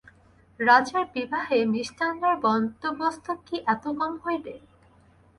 রাজার 0.59 1.05
বিবাহে 1.15 1.59
মিষ্টান্নের 1.73 2.35
বন্দোবস্ত 2.45 3.25
কি 3.45 3.55
এত 3.65 3.83
কম 3.99 4.13
হইবে? 4.25 4.53